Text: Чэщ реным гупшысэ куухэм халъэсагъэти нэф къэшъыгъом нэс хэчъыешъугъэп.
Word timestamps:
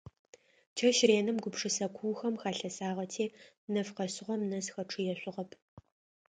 Чэщ 0.77 0.97
реным 1.11 1.37
гупшысэ 1.43 1.85
куухэм 1.95 2.35
халъэсагъэти 2.41 3.25
нэф 3.73 3.87
къэшъыгъом 3.95 4.41
нэс 4.49 4.65
хэчъыешъугъэп. 4.73 5.49